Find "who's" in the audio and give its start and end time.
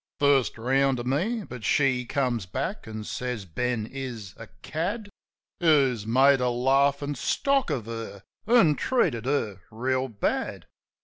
5.59-6.07